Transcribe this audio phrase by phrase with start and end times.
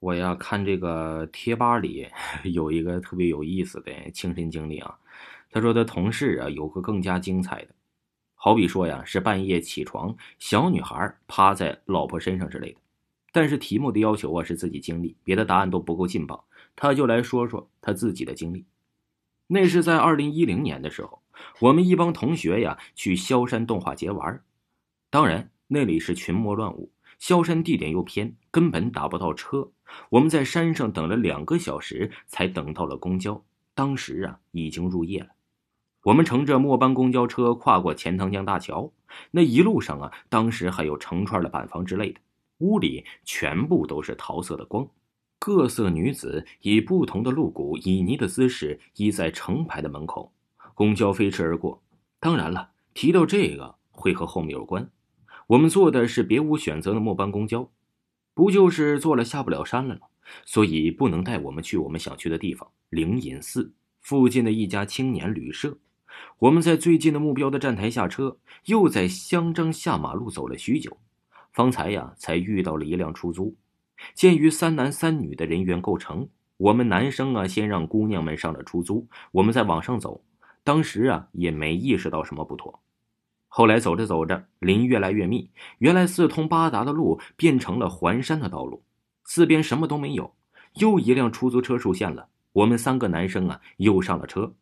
[0.00, 2.08] 我呀看这个贴吧里
[2.44, 4.98] 有一个特别有意思的亲身经历啊，
[5.50, 7.74] 他说他同事啊有个更加精彩的，
[8.34, 12.78] 好比说呀是半夜起床，小女孩趴在老婆身上之类的，
[13.30, 18.64] 但是题目的要求啊是自己经历，别的答案都不够劲爆，他就来说说他自己的经历。
[19.48, 21.20] 那是在二零一零年的时候，
[21.60, 24.42] 我们一帮同学呀去萧山动画节玩，
[25.10, 26.90] 当然那里是群魔乱舞。
[27.20, 29.70] 萧山地点又偏，根本打不到车。
[30.08, 33.44] 我们在山上等了两个小时，才等到了公交。
[33.74, 35.28] 当时啊，已经入夜了。
[36.04, 38.90] 我们乘着末班公交车跨过钱塘江大桥，
[39.32, 42.20] 那一路上啊，当时还有成串的板房之类的，
[42.58, 44.88] 屋里全部都是桃色的光，
[45.38, 50.32] 各色女子以不同的露骨旖旎的姿势依在成排的门口。
[50.72, 51.82] 公交飞驰而过。
[52.18, 54.90] 当然了，提到这个会和后面有关。
[55.50, 57.68] 我们坐的是别无选择的末班公交，
[58.34, 60.02] 不就是坐了下不了山了吗？
[60.46, 65.76] 所以不能带我们去我们想去的地方灵隐寺附近的一家青年旅社。
[66.38, 70.96] 我们在最近的目标的站台下车，又在香樟下马路走了许久，
[71.52, 73.56] 方才呀才遇到了一辆出租。
[74.14, 80.22] 鉴于三男三女的人员构成，我们男生啊先让姑娘们上了出租，我们再往上走。
[80.62, 82.80] 当时啊也没意识到什么不妥。
[83.52, 88.84] 后来走着走着，林越来越密，原来四通八达的路变成了环山的道路，
[89.24, 90.36] 四边什么都没有。
[90.74, 94.54] 又一辆出租车出现了，我们三个男生啊又上了车。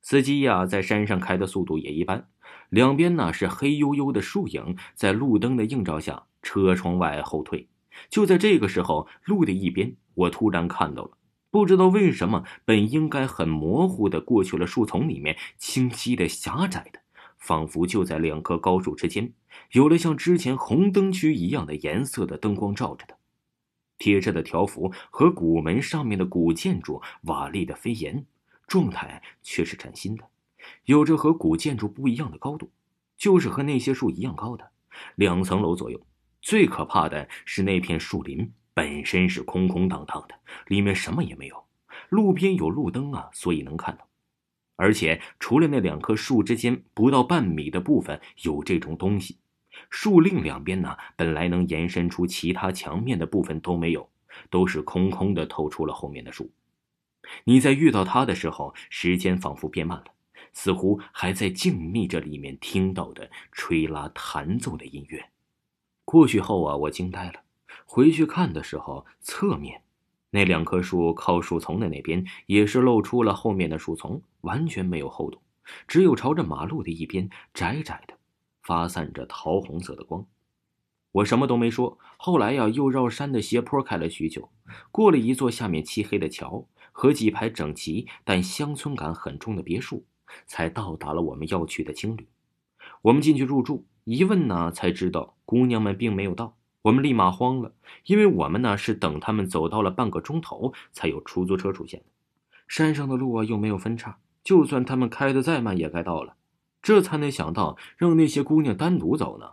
[0.00, 2.28] 司机呀在山上开的速度也一般，
[2.68, 7.68] 两边呢是黑黝黝的树影，在路灯的映照下，车窗外后退。
[8.08, 11.10] 就在这个时候，路的一边，我突然看到了，
[11.50, 17.00] 不知道为什么，本应该很模糊的过去了树丛里面，清晰的狭窄的。
[17.40, 19.32] 仿佛就在两棵高树之间，
[19.72, 23.16] 有了像之前红灯区一样的颜色的灯光照着的，
[23.98, 28.24] 贴着的条幅和古门上面的古建筑瓦砾的飞檐，
[28.66, 30.24] 状态却是崭新的，
[30.84, 32.70] 有着和古建筑不一样的高度，
[33.16, 34.70] 就是和那些树一样高的
[35.16, 36.00] 两层楼左右。
[36.42, 40.34] 最可怕的是那片树林本身是空空荡荡的，
[40.66, 41.64] 里面什么也没有，
[42.08, 44.06] 路边有路灯啊，所以能看到。
[44.80, 49.36] 而且，除了那两棵树之间不到半米的部分有这种东西，
[49.90, 54.08] 树另两边呢，本来能延伸出其他墙面的部分都没有，
[54.48, 56.50] 都是空空的，透出了后面的树。
[57.44, 60.06] 你在遇到它的时候，时间仿佛变慢了，
[60.54, 65.26] 似乎还在静谧着里面听到的吹拉弹奏的音乐。
[66.06, 67.42] 过去后啊，我惊呆了。
[67.84, 69.82] 回去看的时候，侧面。
[70.30, 75.40] 那两棵树靠树丛的那边也是露出了后面的树丛，完全没有厚度，
[75.88, 78.14] 只有朝着马路的一边窄窄的，
[78.62, 80.24] 发散着桃红色的光。
[81.12, 81.98] 我什么都没说。
[82.16, 84.48] 后来呀，又绕山的斜坡开了许久，
[84.92, 90.04] 过了一座下面漆黑的桥和几排整齐但乡村感很重的别墅，
[90.46, 92.28] 才到达了我们要去的青旅。
[93.02, 96.56] 我们进去入住，一问呢，才知道姑娘们并没有到。
[96.82, 97.74] 我们立马慌了，
[98.06, 102.02] 因为我们呢是等他们走到了半个钟头，才有出租车出现。
[102.66, 106.36] 山上的路啊又没有分叉，就算他们开的再慢也该到了。
[106.80, 109.50] 这才能想到让那些姑娘单独走呢。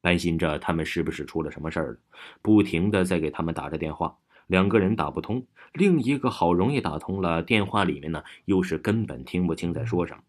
[0.00, 1.98] 担心着他们是不是出了什么事儿了，
[2.40, 4.18] 不停的在给他们打着电话。
[4.46, 10.22] 两个人打不通，另一个好容易打通了，电话里面呢又是根本听不清在说什么，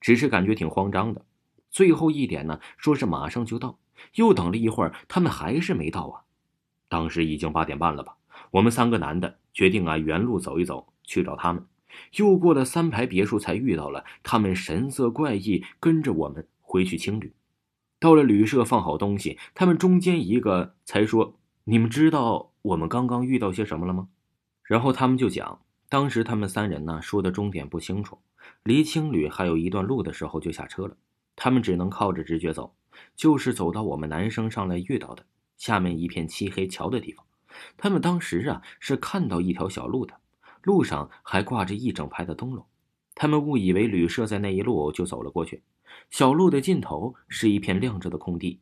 [0.00, 1.24] 只是感觉挺慌张的。
[1.68, 3.78] 最后一点呢，说是马上就到。
[4.14, 6.22] 又等了一会儿，他们还是没到啊！
[6.88, 8.16] 当时已经八点半了吧？
[8.50, 11.64] 我们三个男的决定啊，原路走一走，去找他们。
[12.16, 17.32] 又过了三排别墅，才遇到了他们，神色怪异，跟着我们回去青旅。
[17.98, 24.08] 到了旅社，放好东西，他们中间一个才说：“你们知道我们刚刚遇到些什么了吗？”
[24.64, 28.18] 然后他们就讲，当时他们三人呢说的终点不清楚，
[28.62, 30.96] 离青旅还有一段路的时候就下车了，
[31.34, 32.74] 他们只能靠着直觉走。
[33.14, 35.24] 就是走到我们男生上来遇到的
[35.56, 37.24] 下面一片漆黑桥的地方，
[37.76, 40.14] 他们当时啊是看到一条小路的，
[40.62, 42.64] 路上还挂着一整排的灯笼，
[43.14, 45.62] 他们误以为旅社在那一路，就走了过去。
[46.08, 48.60] 小路的尽头是一片亮着的空地，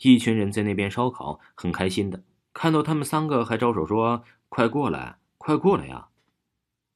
[0.00, 2.22] 一群人在那边烧烤，很开心的。
[2.52, 6.08] 看到他们三个，还招手说：“快过来，快过来呀！”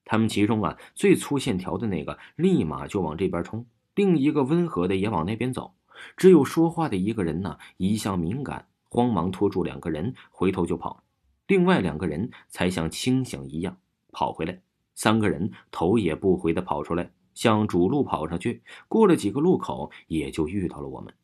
[0.06, 5.75] 他们其中啊最粗线条的那个立马就往这边冲，另一个温和的也往那边走。
[6.17, 11.03] 只有说话的一个人呢，一向敏感，慌忙拖住两个人，回头就跑。
[11.47, 13.79] 另外两个人才像清醒一样
[14.12, 14.61] 跑回来。
[14.95, 18.62] 三个人头也不回的跑出来，向主路跑上去。
[18.89, 21.15] 过了几个路口，也就遇到了我们。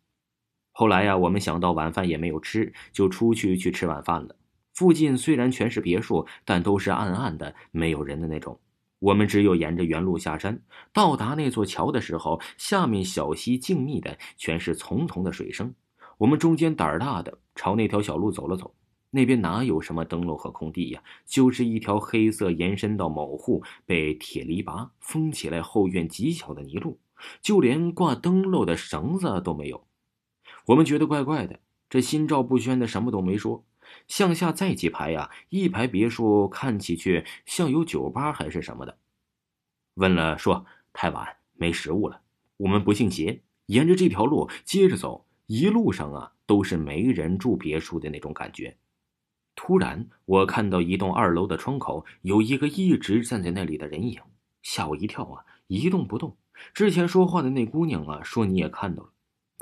[0.71, 4.37] 后来呀，我们想到晚饭也没有吃，就出去去吃晚饭了。
[4.73, 8.59] 附近虽然全是别墅，但都是暗暗的，没有人的那种。
[9.05, 10.59] 我们只有沿着原路下山，
[10.91, 15.75] 到达那座桥的时候，下面小溪静谧的，全是淙淙的水声。
[16.17, 18.75] 我们中间胆儿大的朝那条小路走了走，
[19.11, 21.03] 那边哪有什么灯笼和空地呀？
[21.27, 26.99] 就是一条黑色延伸到某户被铁篱笆封起来后院极小的泥路，
[27.43, 29.87] 就连挂灯笼的绳子都没有。
[30.65, 31.61] 我们觉得怪怪的，
[31.91, 33.67] 这心照不宣的什么都没说。
[34.09, 38.99] 向下再几排呀，一排别墅看起去像有酒吧还是什么的。
[39.95, 42.21] 问了说太晚没食物了，
[42.57, 48.77] 我们不信邪，沿着这条路接着走，一路上啊都是没人住别墅的那种感觉。
[49.57, 54.21] 突然，我看到一栋二楼的窗口有一个一直站在那里的人影，
[54.63, 56.37] 吓我一跳啊，一动不动。
[56.73, 59.14] 之前说话的那姑娘啊，说你也看到了。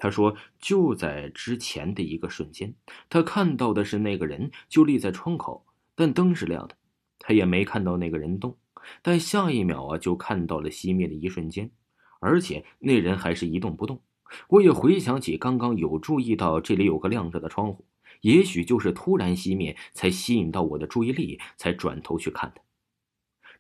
[0.03, 2.75] 他说：“就在之前的一个瞬间，
[3.09, 5.65] 他看到的是那个人就立在窗口，
[5.95, 6.75] 但灯是亮的，
[7.21, 8.59] 他也没看到那个人动。
[9.01, 11.71] 但下一秒啊，就看到了熄灭的一瞬间，
[12.19, 14.03] 而且那人还是一动不动。
[14.49, 17.87] 我也回想起刚刚有注意到这里有个亮着的窗户，
[18.23, 22.61] 也许就是突然熄灭才吸引到我的注意力，才转头去看的。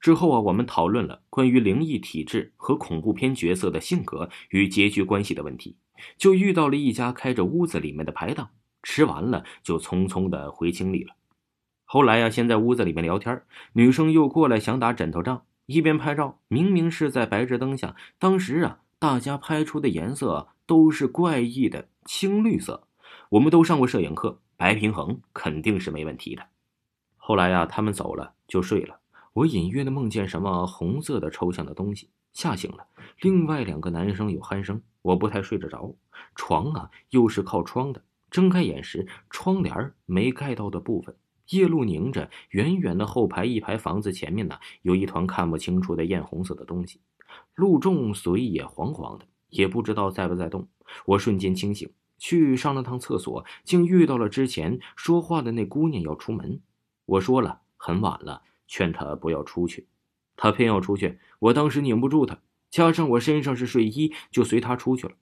[0.00, 5.76] 之后啊，我们讨论了关于灵异体质和恐怖片角色的性格与结局关系的问题。”
[6.16, 8.50] 就遇到了一家开着屋子里面的排档，
[8.82, 11.14] 吃完了就匆匆的回青里了。
[11.84, 13.42] 后来呀，先在屋子里面聊天，
[13.74, 16.40] 女生又过来想打枕头仗，一边拍照。
[16.48, 22.88] 明明是在白炽灯下，当时啊，大家拍出的颜色都是怪异的青绿色。
[23.30, 26.46] 我们都上过摄影课，白平衡肯定是没问题的。
[27.16, 29.00] 后来呀，他们走了就睡了。
[29.34, 32.86] 我隐约的梦见什么红色的抽象的东西，吓醒了。
[33.20, 34.82] 另外两个男生有鼾声。
[35.02, 35.94] 我不太睡得着，
[36.34, 38.02] 床啊又是靠窗的。
[38.30, 41.14] 睁开眼时，窗帘没盖到的部分，
[41.50, 42.30] 夜路凝着。
[42.50, 47.00] 远远的后排一排房子前面呢，有一团看不清楚的艳红色的东西。
[47.54, 50.68] 路中水也黄黄的，也不知道在不在动。
[51.04, 56.60] 我瞬间清醒，去上了趟厕所，竟遇到了之前说话的那姑娘要出门。
[57.04, 59.88] 我说了很晚了，劝她不要出去，
[60.36, 61.18] 她偏要出去。
[61.38, 62.38] 我当时拧不住她。
[62.72, 65.12] 加上我身上是睡衣，就随他出去了。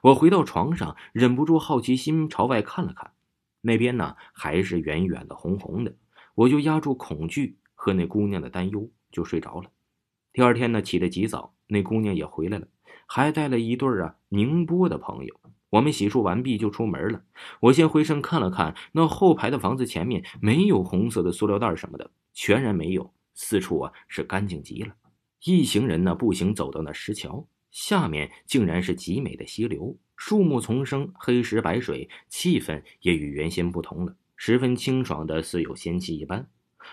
[0.00, 3.10] 我回到床上，忍不住好奇心朝外看了看，
[3.60, 5.96] 那边呢还是远远的红红的。
[6.36, 9.68] 我就压住恐惧和那姑娘的担忧，就睡着了。
[10.32, 12.68] 第二天呢，起得极早，那姑娘也回来了，
[13.06, 15.40] 还带了一对啊宁波的朋友。
[15.70, 17.24] 我们洗漱完毕就出门了。
[17.58, 24.94] 我先回身看了看那后排的房子前面，没有红色的塑料袋什么的，全然没有，四处啊是干净极了。
[25.44, 36.46] 一行人呢步行走到那石桥下面，竟然是极美的溪流，树木丛生，黑石白水，气氛也与原先不同了，十分清爽的，似有仙气一般。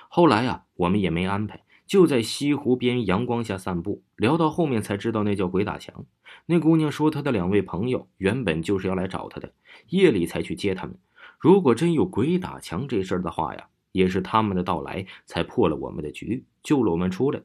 [0.08, 6.06] 后来啊，我们也没安排，就在西湖边阳光下散步，聊到后面才知道那叫鬼打墙。
[6.46, 9.52] 那姑娘说，她的两位朋友原本就是要来找她的，
[9.90, 10.98] 夜里才去接他们。
[11.40, 17.42] 如果真有鬼打墙这事儿的话呀，也是他们的到来才破了我们的局，救了我们出来。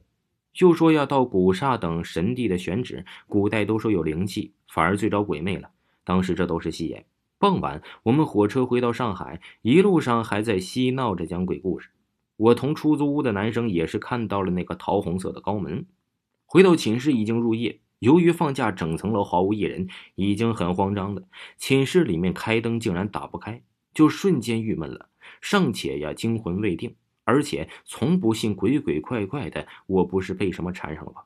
[0.53, 5.71] 就说要到古刹等神地的选址，古代都说有灵气，反而最招鬼魅了。
[6.05, 7.05] 当时这都是戏言。
[7.39, 11.89] 傍晚，我们火车回到上海，一路上还在嬉闹着讲鬼故事。
[12.37, 15.87] 我同出租屋的男生也是看到了那个桃红色的高门。
[16.45, 21.23] 回到寝室已经入夜，由于放假整层楼毫无一人，已经很慌张了。
[21.57, 23.63] 寝室里面开灯竟然打不开，
[23.95, 25.09] 就瞬间郁闷了。
[25.41, 26.95] 尚且呀，惊魂未定。
[27.25, 31.25] 而且从不信鬼鬼怪怪的，我不是被什么缠上了吧？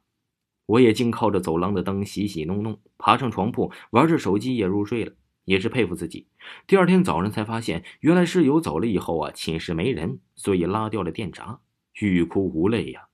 [0.66, 5.12] 我也净靠着走廊的灯洗洗弄弄，爬上床铺玩着手机也入睡了，
[5.44, 6.26] 也是佩服自己。
[6.66, 11.60] 第二天早上才发现，原来室友走了以后啊，寝室没人，所以拉掉了电闸，
[12.00, 13.06] 欲哭无泪呀。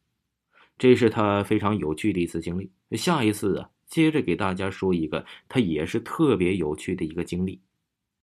[0.78, 2.72] 这是他非常有趣的一次经历。
[2.92, 7.60] 下一次啊，接着给大家说一个他也是特别有趣的一个经历。